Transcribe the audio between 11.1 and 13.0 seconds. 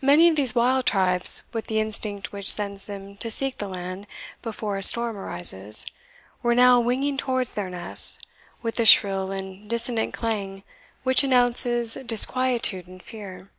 announces disquietude